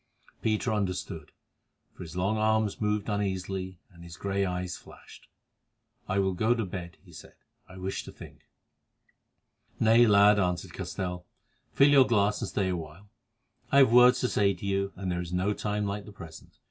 [0.41, 1.31] Peter understood,
[1.93, 5.27] for his long arms moved uneasily, and his grey eyes flashed.
[6.09, 7.35] "I will go to bed," he said;
[7.69, 8.47] "I wish to think."
[9.79, 11.27] "Nay, lad," answered Castell,
[11.75, 13.11] "fill your glass and stay awhile.
[13.71, 16.57] I have words to say to you, and there is no time like the present.